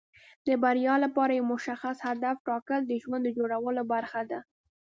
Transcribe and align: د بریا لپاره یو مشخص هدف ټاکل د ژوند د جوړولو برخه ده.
د 0.47 0.49
بریا 0.63 0.95
لپاره 1.05 1.31
یو 1.33 1.45
مشخص 1.53 1.97
هدف 2.07 2.35
ټاکل 2.47 2.81
د 2.87 2.93
ژوند 3.03 3.23
د 3.25 3.29
جوړولو 3.37 3.81
برخه 3.93 4.21
ده. 4.31 4.39